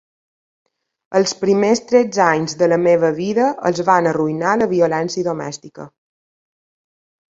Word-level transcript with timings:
Els 1.19 1.33
primers 1.41 1.81
tretze 1.91 2.23
anys 2.27 2.57
de 2.61 2.69
la 2.73 2.79
meva 2.85 3.11
vida 3.19 3.51
els 3.71 3.83
van 3.91 4.13
arruïnar 4.13 4.55
la 4.63 4.69
violència 4.75 5.29
domèstica. 5.29 5.87